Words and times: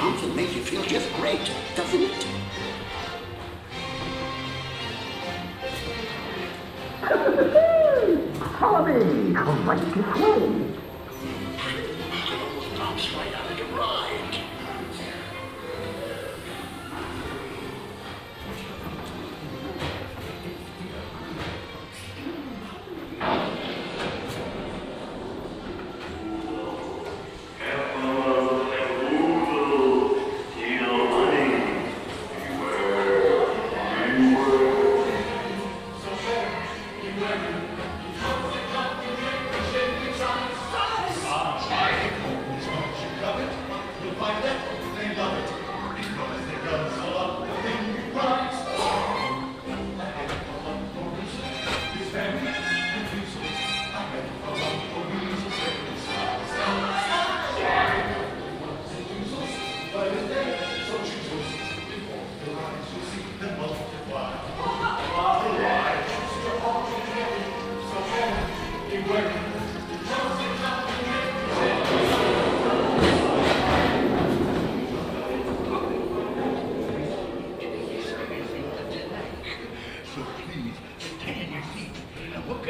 Bouncing 0.00 0.34
makes 0.34 0.54
you 0.54 0.62
feel 0.62 0.82
just 0.84 1.12
great, 1.16 1.50
doesn't 1.76 2.00
it? 2.00 2.26
Follow 8.58 8.86
me. 8.86 9.34
Come 9.34 9.68
right 9.68 9.78
this 9.78 9.94
way. 9.94 10.74
Bounce 12.78 13.12
right 13.12 13.34
out 13.34 13.50
of 13.50 13.56
the 13.58 13.64
ride. 13.76 14.29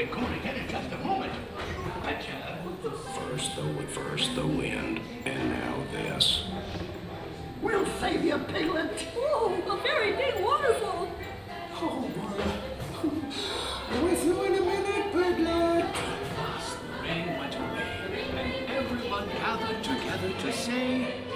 get 0.00 0.12
going 0.12 0.32
again 0.32 0.56
in 0.56 0.68
just 0.68 0.92
a 0.92 0.98
moment. 0.98 1.32
But, 2.02 2.14
uh... 2.14 2.56
First 3.28 3.56
the, 3.56 3.62
first 3.88 4.34
the 4.34 4.46
wind, 4.46 5.00
and 5.26 5.50
now 5.50 5.74
this. 5.92 6.44
We'll 7.60 7.84
save 8.00 8.24
you, 8.24 8.38
Piglet. 8.38 9.06
Oh, 9.16 9.62
a 9.68 9.76
very 9.82 10.12
big 10.12 10.42
waterfall. 10.42 11.08
Oh, 11.74 12.08
Mother. 12.16 14.02
With 14.02 14.24
you 14.24 14.42
in 14.44 14.54
a 14.54 14.60
minute, 14.60 15.12
Piglet. 15.12 15.84
Last, 16.38 16.78
the 16.80 17.02
rain 17.02 17.38
went 17.38 17.54
away, 17.54 17.86
and 18.38 18.70
everyone 18.70 19.28
gathered 19.28 19.84
together 19.84 20.32
to 20.40 20.52
say... 20.52 21.29